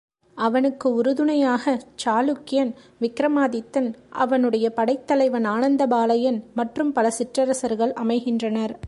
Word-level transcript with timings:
அவனுக்கு 0.37 0.87
உறுதுணையாகச் 1.01 1.83
சாளுக்கியன் 2.03 2.71
விக்கிரமாதித்தன் 3.01 3.89
அவனுடைய 4.09 4.67
படைத்தலைவன் 4.69 5.45
ஆனந்த 5.45 5.87
பாலையன், 5.87 6.39
மற்றும் 6.53 6.91
பல 6.91 7.09
சிற்றரசர்கள் 7.09 7.93
அமைகின்றனர். 7.93 8.73